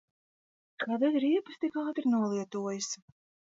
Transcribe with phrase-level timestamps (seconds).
[0.83, 2.91] Kādēļ riepas tik ātri nolietojas?